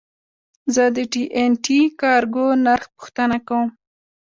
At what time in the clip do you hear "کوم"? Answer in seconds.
3.47-3.69